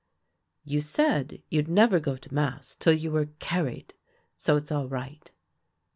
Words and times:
"You 0.73 0.81
said 0.81 1.43
you'd 1.51 1.67
never 1.67 1.99
go 1.99 2.17
to 2.17 2.33
mass 2.33 2.73
till 2.73 2.93
you 2.93 3.11
were 3.11 3.29
car 3.39 3.65
ried; 3.65 3.93
so 4.35 4.55
it's 4.55 4.71
all 4.71 4.89
right." 4.89 5.29